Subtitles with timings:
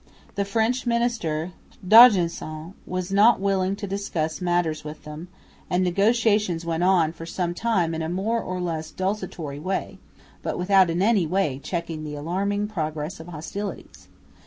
[0.33, 1.51] The French minister,
[1.87, 5.27] D'Argenson, was not unwilling to discuss matters with them;
[5.69, 9.99] and negotiations went on for some time in a more or less desultory way,
[10.41, 14.07] but without in any way checking the alarming progress of hostilities.